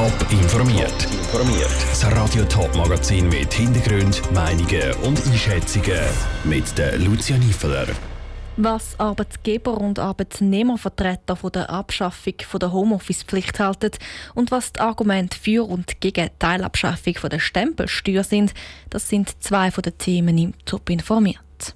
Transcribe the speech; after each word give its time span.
Top 0.00 0.32
informiert. 0.32 1.04
Informiert. 1.12 1.76
Das 1.90 2.10
Radio 2.16 2.42
Top 2.44 2.74
Magazin 2.74 3.28
mit 3.28 3.52
Hintergrund, 3.52 4.22
Meinungen 4.32 4.94
und 5.04 5.22
Einschätzungen 5.26 6.00
mit 6.44 6.78
der 6.78 6.96
Lucia 6.96 7.36
Niefeler. 7.36 7.86
Was 8.56 8.98
Arbeitgeber 8.98 9.76
und 9.76 9.98
Arbeitnehmervertreter 9.98 11.36
von 11.36 11.52
der 11.52 11.68
Abschaffung 11.68 12.32
der 12.58 12.72
Homeoffice-Pflicht 12.72 13.60
halten 13.60 13.90
und 14.34 14.50
was 14.50 14.72
die 14.72 14.80
Argumente 14.80 15.38
für 15.38 15.68
und 15.68 16.00
gegen 16.00 16.28
die 16.28 16.38
Teilabschaffung 16.38 17.16
der 17.30 17.38
Stempelsteuer 17.38 18.24
sind, 18.24 18.54
das 18.88 19.06
sind 19.06 19.42
zwei 19.42 19.70
von 19.70 19.82
den 19.82 19.98
Themen 19.98 20.38
im 20.38 20.54
Top 20.64 20.88
informiert. 20.88 21.74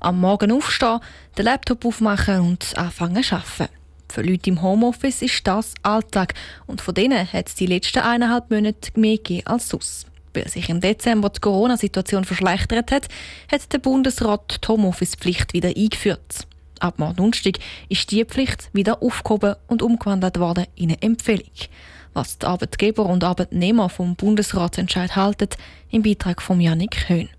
Am 0.00 0.18
Morgen 0.18 0.50
aufstehen, 0.50 1.00
den 1.36 1.44
Laptop 1.44 1.84
aufmachen 1.84 2.40
und 2.40 2.74
anfangen 2.78 3.22
zu 3.22 3.34
arbeiten. 3.34 3.81
Für 4.12 4.20
Leute 4.20 4.50
im 4.50 4.60
Homeoffice 4.60 5.22
ist 5.22 5.46
das 5.46 5.72
Alltag 5.82 6.34
und 6.66 6.82
von 6.82 6.92
denen 6.92 7.32
hat 7.32 7.48
es 7.48 7.54
die 7.54 7.64
letzten 7.64 8.00
eineinhalb 8.00 8.50
Monate 8.50 8.90
mehr 8.94 9.16
gegeben 9.16 9.46
als 9.46 9.70
sonst. 9.70 10.06
Weil 10.34 10.48
sich 10.48 10.68
im 10.68 10.82
Dezember 10.82 11.30
die 11.30 11.40
Corona-Situation 11.40 12.24
verschlechtert 12.24 12.92
hat, 12.92 13.08
hat 13.50 13.72
der 13.72 13.78
Bundesrat 13.78 14.60
die 14.62 14.68
Homeoffice-Pflicht 14.68 15.54
wieder 15.54 15.70
eingeführt. 15.70 16.46
Ab 16.78 16.96
Donnerstag 17.16 17.54
ist 17.88 18.10
die 18.10 18.22
Pflicht 18.26 18.68
wieder 18.74 19.02
aufgehoben 19.02 19.54
und 19.66 19.80
umgewandelt 19.80 20.38
worden 20.38 20.66
in 20.74 20.90
eine 20.90 21.00
Empfehlung. 21.00 21.48
Was 22.12 22.36
die 22.36 22.44
Arbeitgeber 22.44 23.06
und 23.06 23.24
Arbeitnehmer 23.24 23.88
vom 23.88 24.14
Bundesratsentscheid 24.14 25.16
halten, 25.16 25.48
im 25.90 26.02
Beitrag 26.02 26.42
von 26.42 26.60
Janik 26.60 27.08
Höhn. 27.08 27.30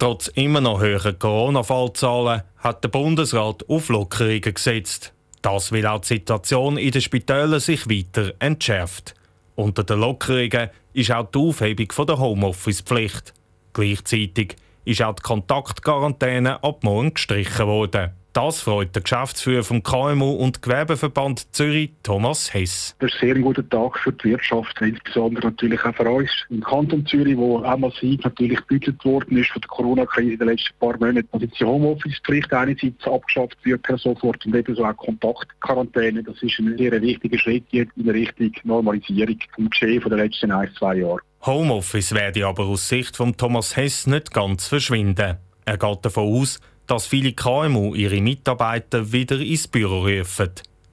Trotz 0.00 0.26
immer 0.26 0.60
noch 0.60 0.80
höherer 0.80 1.12
Corona-Fallzahlen 1.12 2.42
hat 2.56 2.82
der 2.82 2.88
Bundesrat 2.88 3.68
Auflockerungen 3.68 4.40
gesetzt. 4.40 5.12
Das 5.42 5.72
will 5.72 5.86
auch 5.86 6.00
die 6.00 6.08
Situation 6.08 6.76
in 6.76 6.90
den 6.90 7.00
Spitälern 7.00 7.60
sich 7.60 7.88
weiter 7.88 8.34
entschärft. 8.38 9.14
Unter 9.56 9.84
den 9.84 10.00
Lockerungen 10.00 10.70
ist 10.92 11.12
auch 11.12 11.30
die 11.30 11.38
Aufhebung 11.38 12.06
der 12.06 12.18
Homeoffice-Pflicht. 12.18 13.34
Gleichzeitig 13.72 14.56
ist 14.84 15.02
auch 15.02 15.14
die 15.14 15.22
Kontaktquarantäne 15.22 16.62
ab 16.62 16.84
morgen 16.84 17.14
gestrichen 17.14 17.66
worden. 17.66 18.10
Das 18.32 18.60
freut 18.60 18.94
der 18.94 19.02
Geschäftsführer 19.02 19.64
vom 19.64 19.82
KMU 19.82 20.30
und 20.30 20.62
Gewerbeverband 20.62 21.52
Zürich, 21.52 21.90
Thomas 22.04 22.54
Hess. 22.54 22.94
Das 23.00 23.12
ist 23.12 23.20
ein 23.20 23.34
sehr 23.34 23.42
guter 23.42 23.68
Tag 23.68 23.98
für 23.98 24.12
die 24.12 24.30
Wirtschaft, 24.30 24.80
insbesondere 24.80 25.48
natürlich 25.48 25.84
auch 25.84 25.94
für 25.96 26.08
uns. 26.08 26.30
Im 26.48 26.62
Kanton 26.62 27.04
Zürich, 27.06 27.36
wo 27.36 27.58
auch 27.58 27.76
massiv 27.76 28.22
natürlich 28.22 28.58
gebüttet 28.58 29.04
worden 29.04 29.36
ist 29.36 29.50
von 29.50 29.60
der 29.60 29.68
Corona-Krise 29.68 30.32
in 30.34 30.38
den 30.38 30.48
letzten 30.48 30.78
paar 30.78 30.96
Monaten, 30.98 31.28
also 31.32 31.44
die 31.44 31.64
Homeoffice-Pflicht 31.64 32.52
einerseits 32.52 33.04
abgeschafft 33.04 33.58
wird 33.64 33.82
per 33.82 33.98
sofort 33.98 34.46
und 34.46 34.54
ebenso 34.54 34.84
auch 34.84 34.96
Kontaktquarantäne. 34.96 36.22
Das 36.22 36.40
ist 36.40 36.56
ein 36.60 36.78
sehr 36.78 37.02
wichtiger 37.02 37.38
Schritt 37.38 37.64
in 37.72 38.10
Richtung 38.10 38.52
Normalisierung 38.62 39.38
vom 39.56 39.70
Geschehen 39.70 40.04
der 40.08 40.18
letzten 40.18 40.52
ein, 40.52 40.70
zwei 40.78 40.98
Jahre. 40.98 41.18
Homeoffice 41.44 42.14
werde 42.14 42.46
aber 42.46 42.66
aus 42.66 42.88
Sicht 42.88 43.16
von 43.16 43.36
Thomas 43.36 43.76
Hess 43.76 44.06
nicht 44.06 44.32
ganz 44.32 44.68
verschwinden. 44.68 45.38
Er 45.64 45.78
geht 45.78 46.04
davon 46.04 46.40
aus, 46.40 46.60
dass 46.90 47.06
viele 47.06 47.32
KMU 47.32 47.94
ihre 47.94 48.20
Mitarbeiter 48.20 49.12
wieder 49.12 49.38
ins 49.38 49.68
Büro 49.68 50.06
rufen. 50.06 50.50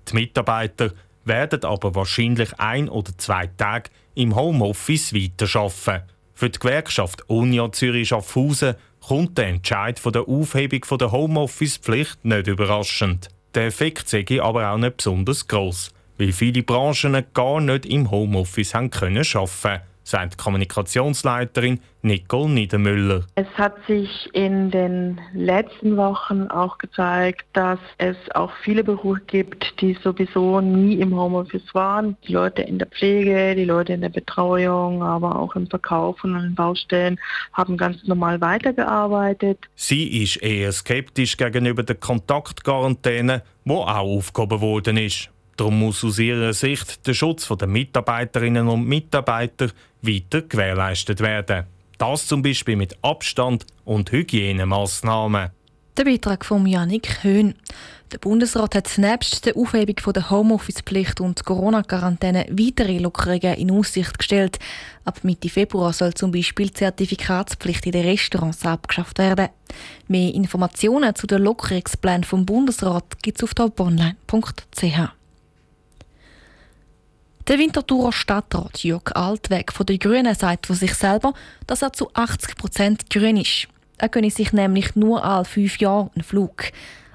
Die 0.08 0.14
Mitarbeiter 0.14 0.92
werden 1.26 1.64
aber 1.66 1.96
wahrscheinlich 1.96 2.54
ein 2.60 2.88
oder 2.88 3.18
zwei 3.18 3.48
Tage 3.48 3.90
im 4.14 4.36
Homeoffice 4.36 5.12
weiterarbeiten. 5.16 6.08
Für 6.36 6.52
die 6.52 6.60
Gewerkschaft 6.60 7.28
Unia 7.28 7.72
Zürich 7.72 8.10
Schaffhausen 8.10 8.76
kommt 9.08 9.40
der 9.40 9.48
Entscheid 9.48 9.98
von 9.98 10.14
der 10.14 10.28
Aufhebung 10.28 11.00
der 11.00 11.12
Homeoffice-Pflicht 11.12 12.24
nicht 12.24 12.46
überraschend. 12.46 13.30
Der 13.56 13.66
Effekt 13.66 14.08
sei 14.08 14.24
aber 14.40 14.72
auch 14.72 14.78
nicht 14.78 14.98
besonders 14.98 15.48
groß, 15.48 15.90
weil 16.20 16.32
viele 16.32 16.62
Branchen 16.62 17.26
gar 17.34 17.60
nicht 17.60 17.88
im 17.88 18.12
Homeoffice 18.12 18.76
haben 18.76 18.92
können 18.92 19.26
arbeiten 19.34 19.82
sagt 20.08 20.38
Kommunikationsleiterin 20.38 21.82
Nicole 22.02 22.50
Niedermüller. 22.50 23.26
Es 23.36 23.48
hat 23.56 23.76
sich 23.88 24.30
in 24.32 24.72
den 24.72 25.20
letzten 25.34 25.98
Wochen 25.98 26.48
auch 26.48 26.78
gezeigt, 26.78 27.46
dass 27.52 27.80
es 27.98 28.16
auch 28.34 28.52
viele 28.64 28.86
Berufe 28.86 29.22
gibt, 29.28 29.82
die 29.82 29.98
sowieso 30.02 30.62
nie 30.62 30.94
im 30.94 31.14
Homeoffice 31.14 31.74
waren. 31.74 32.16
Die 32.26 32.32
Leute 32.32 32.62
in 32.62 32.80
der 32.80 32.88
Pflege, 32.88 33.56
die 33.56 33.66
Leute 33.66 33.94
in 33.94 34.02
der 34.02 34.10
Betreuung, 34.10 35.04
aber 35.04 35.38
auch 35.38 35.56
im 35.56 35.68
Verkauf 35.68 36.24
und 36.24 36.36
an 36.36 36.44
den 36.44 36.56
Baustellen 36.56 37.20
haben 37.52 37.76
ganz 37.76 38.04
normal 38.06 38.40
weitergearbeitet. 38.40 39.60
Sie 39.76 40.24
ist 40.24 40.38
eher 40.38 40.72
skeptisch 40.72 41.36
gegenüber 41.36 41.84
der 41.84 41.96
Kontaktquarantäne, 41.96 43.44
wo 43.66 43.82
auch 43.82 43.98
aufgehoben 43.98 44.62
worden 44.62 44.98
ist. 44.98 45.30
Darum 45.58 45.80
muss 45.80 46.04
aus 46.04 46.20
ihrer 46.20 46.54
Sicht 46.54 47.06
der 47.08 47.16
Schutz 47.16 47.48
der 47.48 47.68
Mitarbeiterinnen 47.68 48.68
und 48.68 48.88
Mitarbeiter 48.88 49.70
weiter 50.04 50.44
gewährleistet 50.44 51.20
werden. 51.20 51.66
Das 51.98 52.28
zum 52.28 52.44
Beispiel 52.44 52.76
mit 52.76 52.96
Abstand 53.02 53.66
und 53.84 54.12
Hygienemaßnahmen. 54.12 55.50
Der 55.98 56.06
Beitrag 56.06 56.46
von 56.46 56.68
Janik 56.68 57.24
Höhn. 57.24 57.56
Der 58.12 58.20
Bundesrat 58.20 58.76
hat 58.76 58.98
nebst 59.00 59.48
der 59.48 59.58
Aufhebung 59.58 60.14
der 60.14 60.30
Homeoffice-Pflicht 60.30 61.20
und 61.20 61.44
Corona-Quarantäne 61.44 62.46
weitere 62.52 63.00
Lockerungen 63.00 63.56
in 63.56 63.72
Aussicht 63.72 64.18
gestellt. 64.18 64.60
Ab 65.06 65.24
Mitte 65.24 65.50
Februar 65.50 65.92
soll 65.92 66.14
zum 66.14 66.32
Beispiel 66.32 66.68
die 66.68 66.74
Zertifikatspflicht 66.74 67.88
in 67.88 67.94
den 67.94 68.06
Restaurants 68.06 68.64
abgeschafft 68.64 69.18
werden. 69.18 69.50
Mehr 70.08 70.36
Informationen 70.36 71.16
zu 71.16 71.26
den 71.26 71.42
Lockerungsplänen 71.42 72.24
vom 72.24 72.46
Bundesrat 72.46 73.22
gibt 73.24 73.40
es 73.40 73.44
auf 73.44 73.56
toponline.ch. 73.56 75.17
Der 77.48 77.60
Winterthurer 77.60 78.12
Stadtrat 78.12 78.84
Jörg 78.84 79.16
Altweg 79.16 79.72
von 79.72 79.86
den 79.86 80.00
Grünen 80.00 80.36
sagt 80.36 80.68
von 80.68 80.76
sich 80.76 80.94
selber, 80.94 81.34
dass 81.66 81.82
er 81.82 81.94
zu 81.94 82.10
80 82.14 82.58
Prozent 82.58 83.10
grün 83.10 83.38
ist. 83.38 83.70
Er 83.98 84.10
gönne 84.10 84.30
sich 84.30 84.52
nämlich 84.52 84.98
nur 84.98 85.24
alle 85.24 85.46
fünf 85.46 85.78
Jahre 85.78 86.12
einen 86.14 86.26
Flug. 86.26 86.66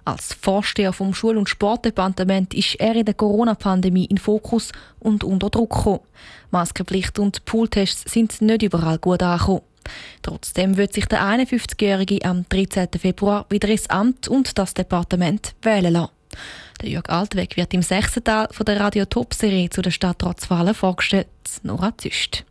Als 0.06 0.32
Vorsteher 0.32 0.94
vom 0.94 1.12
Schul- 1.12 1.37
und 1.37 1.50
Sportdepartement 1.50 2.54
ist 2.54 2.76
er 2.76 2.97
in 2.97 3.04
der 3.04 3.12
Corona-Pandemie 3.12 4.06
in 4.06 4.16
Fokus 4.16 4.72
und 5.00 5.22
unter 5.22 5.50
Druck 5.50 5.76
gekommen. 5.76 6.00
Maskenpflicht 6.50 7.19
und 7.19 7.44
Pooltests 7.44 8.10
sind 8.10 8.41
nicht 8.41 8.62
überall 8.62 8.99
gut 8.99 9.22
angekommen. 9.22 9.60
Trotzdem 10.22 10.78
wird 10.78 10.94
sich 10.94 11.04
der 11.04 11.20
51-Jährige 11.20 12.25
am 12.25 12.47
13. 12.49 12.88
Februar 12.99 13.44
wieder 13.50 13.69
ins 13.69 13.91
Amt 13.91 14.28
und 14.28 14.56
das 14.56 14.72
Departement 14.72 15.54
wählen 15.60 15.93
lassen. 15.93 16.10
Der 16.82 16.91
Jörg 16.91 17.09
Altweg 17.10 17.56
wird 17.56 17.72
im 17.75 17.82
sechsten 17.82 18.25
Teil 18.25 18.48
von 18.50 18.66
der 18.66 18.81
Radio 18.81 19.04
Top 19.04 19.34
Serie 19.34 19.70
zu 19.70 19.82
den 19.82 19.93
Stadtratswahlen 19.93 20.75
vorgestellt. 20.75 21.28
Nora 21.62 21.97
Züst. 21.97 22.44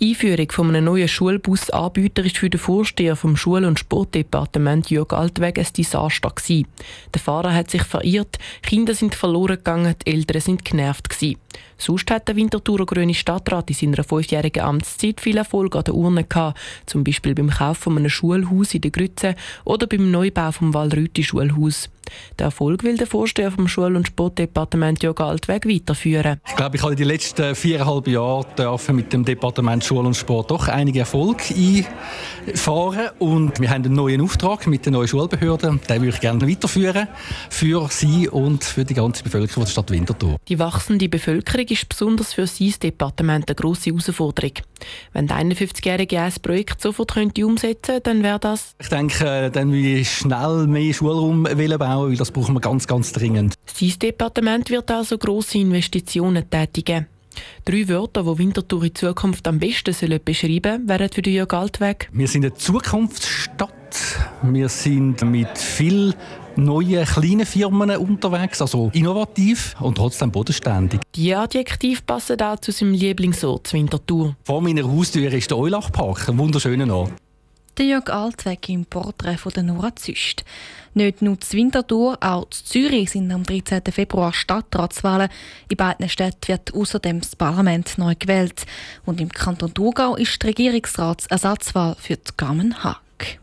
Die 0.00 0.10
Einführung 0.10 0.50
von 0.50 0.68
einem 0.70 0.86
neuen 0.86 1.08
Schulbusanbieter 1.08 2.24
ist 2.24 2.38
für 2.38 2.48
den 2.48 2.58
Vorsteher 2.58 3.16
vom 3.16 3.36
Schul- 3.36 3.66
und 3.66 3.78
Sportdepartement 3.78 4.88
Jörg 4.88 5.12
Altweg 5.12 5.58
ein 5.58 5.66
Desaster 5.76 6.30
gewesen. 6.30 6.68
Der 7.12 7.20
Fahrer 7.20 7.52
hat 7.52 7.70
sich 7.70 7.82
verirrt, 7.82 8.38
Kinder 8.62 8.94
sind 8.94 9.14
verloren 9.14 9.58
gegangen, 9.58 9.94
die 10.06 10.12
Eltern 10.12 10.40
sind 10.40 10.64
genervt 10.64 11.10
gewesen. 11.10 11.36
Sonst 11.76 12.10
hat 12.10 12.28
der 12.28 12.36
Winterthurer 12.36 12.86
Grüne 12.86 13.12
Stadtrat 13.12 13.68
in 13.68 13.76
seiner 13.76 14.04
fünfjährigen 14.04 14.62
Amtszeit 14.62 15.20
viel 15.20 15.36
Erfolg 15.36 15.76
an 15.76 15.84
der 15.84 15.94
Urne 15.94 16.24
gehabt, 16.24 16.58
zum 16.86 17.04
Beispiel 17.04 17.34
beim 17.34 17.50
Kauf 17.50 17.76
von 17.76 17.98
einem 17.98 18.08
Schulhaus 18.08 18.72
in 18.72 18.80
der 18.80 18.90
Grütze 18.90 19.34
oder 19.66 19.86
beim 19.86 20.10
Neubau 20.10 20.50
vom 20.50 20.72
Wallrüti 20.72 21.22
Schulhaus. 21.22 21.90
Der 22.38 22.46
Erfolg 22.46 22.84
will 22.84 22.96
der 22.96 23.06
Vorsteher 23.06 23.50
vom 23.50 23.68
Schul- 23.68 23.96
und 23.96 24.06
Sportdepartement 24.06 25.02
Jörg 25.02 25.20
Altweg 25.20 25.66
weiterführen. 25.66 26.40
Ich 26.46 26.56
glaube, 26.56 26.76
ich 26.76 26.82
habe 26.82 26.92
in 26.92 26.98
den 26.98 27.08
letzten 27.08 27.54
viereinhalb 27.54 28.08
Jahren 28.08 28.46
mit 28.92 29.12
dem 29.12 29.24
Departement 29.24 29.84
Schule 29.84 30.06
und 30.06 30.14
Sport 30.14 30.50
doch 30.50 30.68
einige 30.68 31.00
Erfolge 31.00 31.42
einfahren 32.46 33.10
und 33.18 33.60
wir 33.60 33.70
haben 33.70 33.84
einen 33.84 33.94
neuen 33.94 34.20
Auftrag 34.20 34.66
mit 34.66 34.84
der 34.84 34.92
neuen 34.92 35.08
Schulbehörde. 35.08 35.78
Den 35.88 36.02
würde 36.02 36.14
ich 36.14 36.20
gerne 36.20 36.48
weiterführen 36.48 37.08
für 37.48 37.88
Sie 37.90 38.28
und 38.28 38.64
für 38.64 38.84
die 38.84 38.94
ganze 38.94 39.22
Bevölkerung 39.22 39.64
der 39.64 39.70
Stadt 39.70 39.90
Winterthur. 39.90 40.36
Die 40.48 40.58
wachsende 40.58 41.08
Bevölkerung 41.08 41.66
ist 41.66 41.88
besonders 41.88 42.34
für 42.34 42.46
sein 42.46 42.74
Departement 42.82 43.48
eine 43.48 43.54
grosse 43.54 43.90
Herausforderung. 43.90 44.52
Wenn 45.12 45.26
der 45.26 45.36
51-Jährige 45.38 46.20
ein 46.20 46.32
Projekt 46.42 46.80
sofort 46.80 47.14
könnte 47.14 47.46
umsetzen 47.46 47.80
könnte, 47.82 48.00
dann 48.00 48.22
wäre 48.22 48.38
das... 48.38 48.74
Ich 48.80 48.88
denke, 48.88 49.50
dann 49.52 49.72
will 49.72 49.98
ich 49.98 50.10
schnell 50.10 50.66
mehr 50.66 50.92
Schulraum 50.92 51.44
bauen, 51.44 51.99
weil 52.08 52.16
das 52.16 52.30
brauchen 52.30 52.54
wir 52.54 52.60
ganz, 52.60 52.86
ganz 52.86 53.12
dringend. 53.12 53.54
Sein 53.66 53.94
Departement 54.00 54.70
wird 54.70 54.90
also 54.90 55.18
grosse 55.18 55.58
Investitionen 55.58 56.48
tätigen. 56.48 57.06
Drei 57.64 57.88
Wörter, 57.88 58.22
die 58.22 58.38
Winterthur 58.38 58.84
in 58.84 58.94
Zukunft 58.94 59.46
am 59.46 59.58
besten 59.58 59.94
sollen 59.94 60.20
beschreiben 60.24 60.88
wären 60.88 61.08
für 61.08 61.22
Jörg 61.22 61.52
Altweg. 61.52 62.08
Wir 62.12 62.28
sind 62.28 62.44
eine 62.44 62.54
Zukunftsstadt. 62.54 63.70
Wir 64.42 64.68
sind 64.68 65.22
mit 65.22 65.56
viel 65.58 66.14
neuen 66.56 67.04
kleinen 67.04 67.46
Firmen 67.46 67.90
unterwegs, 67.96 68.60
also 68.60 68.90
innovativ 68.92 69.74
und 69.80 69.96
trotzdem 69.96 70.30
bodenständig. 70.30 71.00
Die 71.14 71.34
Adjektive 71.34 72.02
passen 72.02 72.40
auch 72.40 72.58
zu 72.60 72.72
seinem 72.72 72.94
Lieblingsort 72.94 73.72
Winterthur. 73.72 74.36
Vor 74.44 74.60
meiner 74.60 74.84
Haustür 74.84 75.32
ist 75.32 75.50
der 75.50 75.58
Eulachpark, 75.58 76.28
ein 76.28 76.38
wunderschöner 76.38 76.94
Ort. 76.94 77.12
Der 77.78 77.86
Jörg 77.86 78.10
Altweg 78.10 78.68
im 78.68 78.84
Porträt 78.84 79.38
von 79.38 79.52
der 79.52 79.62
Nora 79.62 79.94
Züst. 79.96 80.44
Nicht 80.92 81.22
nur 81.22 81.40
zu 81.40 81.56
Winterthur, 81.56 82.18
auch 82.20 82.50
zu 82.50 82.64
Zürich 82.64 83.10
sind 83.10 83.30
am 83.30 83.44
13. 83.44 83.82
Februar 83.92 84.32
Stadtratswahlen. 84.32 85.28
In 85.68 85.76
beiden 85.76 86.08
Städten 86.08 86.48
wird 86.48 86.74
außerdem 86.74 87.20
das 87.20 87.36
Parlament 87.36 87.96
neu 87.96 88.14
gewählt. 88.18 88.66
Und 89.06 89.20
im 89.20 89.28
Kanton 89.28 89.72
Thurgau 89.72 90.16
ist 90.16 90.42
die 90.42 90.48
Regierungsratsersatzwahl 90.48 91.96
für 91.98 92.16
die 92.16 92.32
Carmen 92.36 92.82
Haag. 92.82 93.38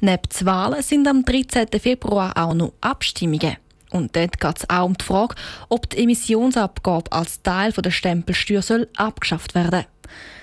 Neben 0.00 0.22
den 0.22 0.46
Wahlen 0.46 0.82
sind 0.82 1.08
am 1.08 1.24
13. 1.24 1.68
Februar 1.80 2.36
auch 2.36 2.54
noch 2.54 2.72
Abstimmungen. 2.80 3.56
Und 3.92 4.16
dort 4.16 4.40
geht 4.40 4.58
es 4.58 4.70
auch 4.70 4.86
um 4.86 4.96
die 4.96 5.04
Frage, 5.04 5.34
ob 5.68 5.88
die 5.90 6.02
Emissionsabgabe 6.02 7.12
als 7.12 7.42
Teil 7.42 7.72
der 7.72 7.90
Stempelsteuer 7.90 8.62
soll 8.62 8.88
abgeschafft 8.96 9.54
werden 9.54 9.84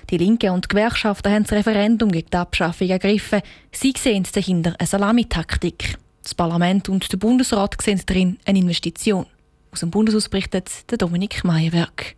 Die 0.09 0.17
Linke 0.17 0.51
und 0.51 0.65
die 0.65 0.69
Gewerkschaften 0.69 1.31
haben 1.31 1.43
das 1.43 1.53
Referendum 1.53 2.11
gegen 2.11 2.29
die 2.29 2.37
Abschaffung 2.37 2.89
ergriffen. 2.89 3.41
Sie 3.71 3.93
sehen 3.97 4.25
dahinter 4.31 4.75
eine 4.77 4.87
Salamitaktik. 4.87 5.97
Das 6.23 6.35
Parlament 6.35 6.89
und 6.89 7.11
der 7.11 7.17
Bundesrat 7.17 7.81
sehen 7.81 8.01
darin 8.05 8.37
eine 8.45 8.59
Investition. 8.59 9.25
Aus 9.71 9.81
dem 9.81 9.91
Bundeshaus 9.91 10.29
berichtet 10.29 10.69
Dominik 11.01 11.43
Meyerwerk. 11.43 12.15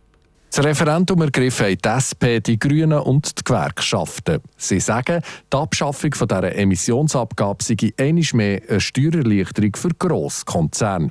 Das 0.54 0.66
Referendum 0.66 1.22
ergriffen 1.22 1.78
die 1.82 1.88
SP, 1.88 2.40
die 2.40 2.58
Grünen 2.58 2.98
und 2.98 3.38
die 3.38 3.42
Gewerkschaften. 3.42 4.42
Sie 4.58 4.80
sagen, 4.80 5.22
die 5.50 5.56
Abschaffung 5.56 6.10
dieser 6.10 6.54
Emissionsabgabe 6.54 7.64
sei 7.64 7.76
einmal 7.98 8.24
mehr 8.34 8.60
eine 8.68 8.78
Steuererleichterung 8.78 9.74
für 9.74 9.88
Grosskonzerne. 9.98 11.08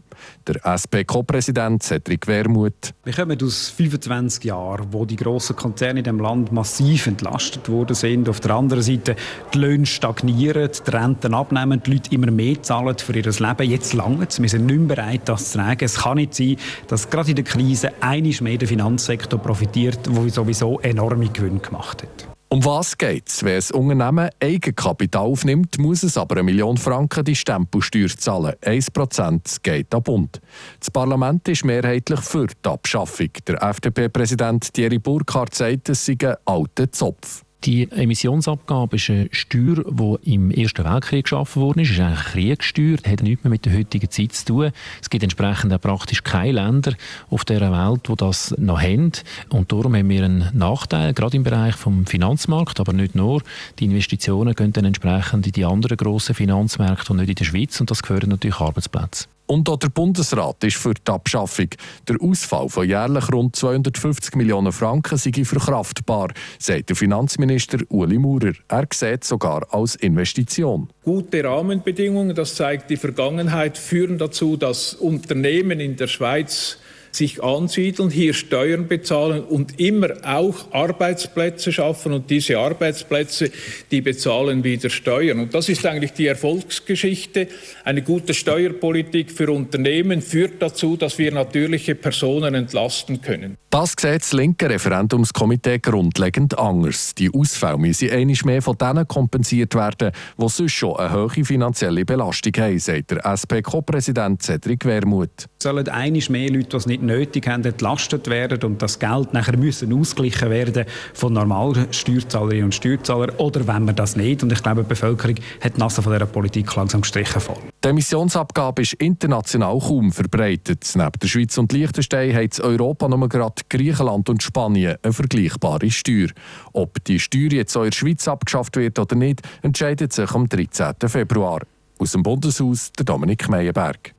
Der 0.47 0.65
SP-Co-Präsident 0.65 1.83
Cedric 1.83 2.27
Wermuth. 2.27 2.93
Wir 3.03 3.13
kommen 3.13 3.37
aus 3.41 3.69
25 3.69 4.43
Jahren, 4.43 4.87
wo 4.91 5.05
die 5.05 5.15
grossen 5.15 5.55
Konzerne 5.55 5.99
in 5.99 6.05
dem 6.05 6.19
Land 6.19 6.51
massiv 6.51 7.07
entlastet 7.07 7.69
worden 7.69 7.95
sind. 7.95 8.27
Auf 8.27 8.39
der 8.39 8.55
anderen 8.55 8.83
Seite 8.83 9.15
die 9.53 9.57
Löhne 9.57 9.85
stagnieren, 9.85 10.69
die 10.85 10.89
Renten 10.91 11.33
abnehmen, 11.33 11.81
die 11.85 11.93
Leute 11.93 12.13
immer 12.13 12.31
mehr 12.31 12.61
zahlen 12.61 12.97
für 12.97 13.15
ihr 13.15 13.23
Leben. 13.23 13.69
Jetzt 13.69 13.93
lange 13.93 14.19
Wir 14.19 14.49
sind 14.49 14.65
nicht 14.65 14.79
mehr 14.79 14.95
bereit, 14.95 15.21
das 15.25 15.51
zu 15.51 15.57
tragen. 15.57 15.85
Es 15.85 15.99
kann 15.99 16.17
nicht 16.17 16.35
sein, 16.35 16.57
dass 16.87 17.09
gerade 17.09 17.29
in 17.29 17.35
der 17.35 17.45
Krise 17.45 17.91
einmal 18.01 18.33
mehr 18.41 18.57
der 18.57 18.67
Finanzsektor 18.67 19.21
Sektor 19.21 19.39
profitiert, 19.39 20.07
der 20.07 20.29
sowieso 20.29 20.79
enorme 20.79 21.29
Gewinne 21.29 21.59
gemacht 21.59 22.03
hat. 22.03 22.30
Um 22.53 22.65
was 22.65 22.97
geht 22.97 23.29
es? 23.29 23.45
Wenn 23.45 23.61
ein 23.61 23.71
Unternehmen 23.71 24.29
Eigenkapital 24.41 25.21
aufnimmt, 25.21 25.77
muss 25.77 26.03
es 26.03 26.17
aber 26.17 26.35
eine 26.35 26.43
Million 26.43 26.75
Franken 26.75 27.23
die 27.23 27.33
Stempelsteuer 27.33 28.09
zahlen. 28.09 28.55
1% 28.61 29.59
geht 29.63 29.95
an 29.95 30.03
Bund. 30.03 30.41
Das 30.77 30.91
Parlament 30.91 31.47
ist 31.47 31.63
mehrheitlich 31.63 32.19
für 32.19 32.47
die 32.47 32.69
Abschaffung. 32.69 33.29
Der 33.47 33.63
FDP-Präsident 33.63 34.73
Thierry 34.73 34.99
Burkhardt 34.99 35.55
sagt, 35.55 35.87
es 35.87 36.05
sei 36.05 36.17
ein 36.21 36.35
alter 36.43 36.91
Zopf. 36.91 37.45
Die 37.63 37.91
Emissionsabgabe 37.91 38.95
ist 38.95 39.11
eine 39.11 39.29
Steuer, 39.31 39.83
die 39.87 40.33
im 40.33 40.49
Ersten 40.49 40.83
Weltkrieg 40.83 41.25
geschaffen 41.25 41.61
worden 41.61 41.81
ist. 41.81 41.89
Es 41.89 41.97
ist 41.97 42.01
eine 42.01 42.15
Kriegssteuer, 42.15 42.97
hat 43.05 43.21
nichts 43.21 43.43
mehr 43.43 43.51
mit 43.51 43.65
der 43.65 43.77
heutigen 43.77 44.09
Zeit 44.09 44.33
zu 44.33 44.45
tun. 44.45 44.71
Es 44.99 45.11
gibt 45.11 45.21
entsprechend 45.21 45.71
auch 45.71 45.79
praktisch 45.79 46.23
keine 46.23 46.53
Länder 46.53 46.93
auf 47.29 47.45
dieser 47.45 47.71
Welt, 47.71 48.07
die 48.07 48.15
das 48.15 48.55
noch 48.57 48.81
haben. 48.81 49.11
Und 49.49 49.71
darum 49.71 49.95
haben 49.95 50.09
wir 50.09 50.25
einen 50.25 50.49
Nachteil, 50.53 51.13
gerade 51.13 51.37
im 51.37 51.43
Bereich 51.43 51.75
des 51.75 52.09
Finanzmarkts, 52.09 52.79
aber 52.79 52.93
nicht 52.93 53.13
nur. 53.13 53.43
Die 53.77 53.85
Investitionen 53.85 54.55
gehen 54.55 54.73
dann 54.73 54.85
entsprechend 54.85 55.45
in 55.45 55.53
die 55.53 55.65
anderen 55.65 55.97
grossen 55.97 56.33
Finanzmärkte 56.33 57.13
und 57.13 57.19
nicht 57.19 57.29
in 57.29 57.35
der 57.35 57.45
Schweiz. 57.45 57.79
Und 57.79 57.91
das 57.91 58.01
gehört 58.01 58.25
natürlich 58.25 58.59
Arbeitsplätze. 58.59 59.27
Und 59.51 59.67
auch 59.67 59.75
der 59.75 59.89
Bundesrat 59.89 60.63
ist 60.63 60.77
für 60.77 60.93
die 60.93 61.11
Abschaffung. 61.11 61.67
Der 62.07 62.15
Ausfall 62.21 62.69
von 62.69 62.87
jährlich 62.87 63.29
rund 63.33 63.53
250 63.53 64.35
Millionen 64.35 64.71
Franken 64.71 65.17
sei 65.17 65.43
verkraftbar, 65.43 66.29
sagt 66.57 66.87
der 66.87 66.95
Finanzminister 66.95 67.79
Uli 67.89 68.17
Maurer. 68.17 68.53
Er 68.69 68.87
sieht 68.93 69.25
sogar 69.25 69.67
als 69.73 69.95
Investition. 69.95 70.87
Gute 71.03 71.43
Rahmenbedingungen, 71.43 72.33
das 72.33 72.55
zeigt 72.55 72.89
die 72.89 72.95
Vergangenheit, 72.95 73.77
führen 73.77 74.17
dazu, 74.17 74.55
dass 74.55 74.93
Unternehmen 74.93 75.81
in 75.81 75.97
der 75.97 76.07
Schweiz 76.07 76.77
sich 77.11 77.43
ansiedeln, 77.43 78.09
hier 78.09 78.33
Steuern 78.33 78.87
bezahlen 78.87 79.43
und 79.43 79.79
immer 79.79 80.09
auch 80.23 80.71
Arbeitsplätze 80.71 81.71
schaffen 81.71 82.13
und 82.13 82.29
diese 82.29 82.57
Arbeitsplätze, 82.57 83.51
die 83.91 84.01
bezahlen 84.01 84.63
wieder 84.63 84.89
Steuern. 84.89 85.39
Und 85.39 85.53
das 85.53 85.69
ist 85.69 85.85
eigentlich 85.85 86.13
die 86.13 86.27
Erfolgsgeschichte. 86.27 87.47
Eine 87.83 88.01
gute 88.01 88.33
Steuerpolitik 88.33 89.31
für 89.31 89.51
Unternehmen 89.51 90.21
führt 90.21 90.61
dazu, 90.61 90.97
dass 90.97 91.17
wir 91.17 91.31
natürliche 91.31 91.95
Personen 91.95 92.55
entlasten 92.55 93.21
können. 93.21 93.57
Das 93.69 93.95
sieht 93.97 94.21
das 94.21 94.33
linke 94.33 94.69
Referendumskomitee 94.69 95.79
grundlegend 95.79 96.59
anders. 96.59 97.15
Die 97.15 97.33
Ausfälle 97.33 97.77
müssen 97.77 98.09
einmal 98.09 98.35
mehr 98.43 98.61
von 98.61 98.77
denen 98.77 99.07
kompensiert 99.07 99.75
werden, 99.75 100.11
die 100.37 100.49
sonst 100.49 100.73
schon 100.73 100.97
eine 100.97 101.13
hohe 101.13 101.45
finanzielle 101.45 102.03
Belastung 102.03 102.51
haben, 102.57 102.79
sagt 102.79 103.11
der 103.11 103.25
SP-Co-Präsident 103.25 104.41
Cedric 104.41 104.83
Wermuth. 104.83 105.47
Sollen 105.61 105.87
einmal 105.87 106.21
mehr 106.29 106.49
Leute, 106.51 106.67
die 106.67 106.75
es 106.75 106.85
nicht 106.85 107.00
nötig 107.01 107.47
haben, 107.47 107.63
entlastet 107.63 108.29
werden 108.29 108.63
und 108.63 108.81
das 108.81 108.99
Geld 108.99 109.33
nachher 109.33 109.57
müssen 109.57 109.93
ausgleichen 109.93 110.49
werden 110.49 110.85
von 111.13 111.33
normalen 111.33 111.91
Steuerzahlerinnen 111.91 112.65
und 112.65 112.75
Steuerzahlern 112.75 113.31
oder 113.37 113.67
wenn 113.67 113.85
man 113.85 113.95
das 113.95 114.15
nicht. 114.15 114.43
Und 114.43 114.51
ich 114.51 114.61
glaube, 114.61 114.83
die 114.83 114.89
Bevölkerung 114.89 115.35
hat 115.61 115.75
die 115.75 115.79
Nase 115.79 116.01
von 116.01 116.13
dieser 116.13 116.25
Politik 116.25 116.75
langsam 116.75 117.01
gestrichen 117.01 117.41
voll. 117.41 117.57
Die 117.83 117.87
Emissionsabgabe 117.87 118.83
ist 118.83 118.93
international 118.93 119.79
kaum 119.79 120.11
verbreitet. 120.11 120.91
Neben 120.95 121.11
der 121.21 121.27
Schweiz 121.27 121.57
und 121.57 121.71
Liechtenstein 121.73 122.35
hat 122.35 122.59
Europa 122.59 123.07
nur 123.07 123.27
gerade 123.27 123.61
Griechenland 123.69 124.29
und 124.29 124.43
Spanien 124.43 124.97
eine 125.01 125.13
vergleichbare 125.13 125.89
Steuer. 125.89 126.29
Ob 126.73 127.03
die 127.05 127.19
Steuer 127.19 127.51
jetzt 127.51 127.75
auch 127.75 127.83
in 127.83 127.89
der 127.89 127.97
Schweiz 127.97 128.27
abgeschafft 128.27 128.75
wird 128.75 128.99
oder 128.99 129.15
nicht, 129.15 129.41
entscheidet 129.61 130.13
sich 130.13 130.31
am 130.31 130.47
13. 130.47 130.93
Februar. 131.07 131.61
Aus 131.97 132.11
dem 132.13 132.23
Bundeshaus 132.23 132.91
der 132.93 133.05
Dominik 133.05 133.49
Meyerberg. 133.49 134.13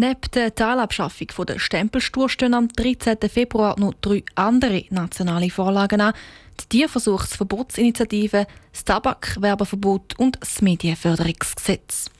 Neben 0.00 0.30
der 0.32 0.54
Teilabschaffung 0.54 1.26
der 1.48 1.58
Stempelsteuer 1.58 2.28
stehen 2.28 2.54
am 2.54 2.68
13. 2.68 3.16
Februar 3.28 3.74
noch 3.80 3.94
drei 4.00 4.22
andere 4.36 4.84
nationale 4.90 5.50
Vorlagen 5.50 6.00
an. 6.00 6.14
Die 6.60 6.66
Tierversuchsverbotsinitiative, 6.68 8.46
das 8.70 8.84
Tabakwerbeverbot 8.84 10.16
und 10.16 10.38
das 10.40 10.62
Medienförderungsgesetz. 10.62 12.12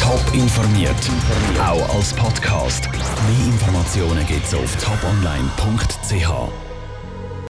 Top 0.00 0.34
informiert, 0.34 0.96
auch 1.60 1.94
als 1.94 2.12
Podcast. 2.12 2.88
Mehr 2.90 3.46
Informationen 3.46 4.26
gibt 4.26 4.44
es 4.44 4.54
auf 4.54 4.76
toponline.ch. 4.82 6.63